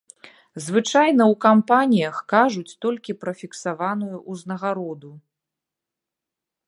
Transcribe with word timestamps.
Звычайна 0.67 1.23
ў 1.33 1.35
кампаніях 1.45 2.15
кажуць 2.33 2.77
толькі 2.85 3.17
пра 3.25 3.31
фіксаваную 3.43 4.15
ўзнагароду. 4.37 5.11